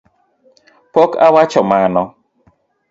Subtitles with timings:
[0.93, 2.03] Pok awacho mano